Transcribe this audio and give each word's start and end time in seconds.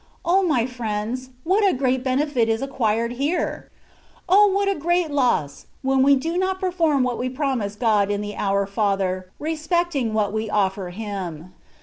O! 0.25 0.41
my 0.41 0.65
friends, 0.65 1.29
what 1.43 1.63
a 1.63 1.75
great 1.77 2.03
benefit 2.03 2.49
is 2.49 2.63
acquired 2.63 3.11
here! 3.21 3.69
O! 4.27 4.47
what 4.47 4.67
a 4.67 4.73
great 4.73 5.11
loss, 5.11 5.67
when 5.83 6.01
we 6.01 6.15
do 6.15 6.39
not 6.39 6.59
perform 6.59 7.03
what 7.03 7.19
we 7.19 7.29
promise 7.29 7.75
God 7.75 8.09
in 8.09 8.21
the" 8.21 8.35
Our 8.49 8.65
Father,^' 8.65 9.29
respecting 9.37 10.15
what 10.15 10.33
we 10.33 10.49
ofi'er 10.49 10.89
Him. 10.89 11.53